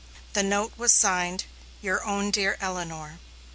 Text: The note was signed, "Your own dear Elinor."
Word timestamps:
The 0.33 0.41
note 0.41 0.73
was 0.79 0.91
signed, 0.95 1.43
"Your 1.83 2.03
own 2.03 2.31
dear 2.31 2.57
Elinor." 2.59 3.19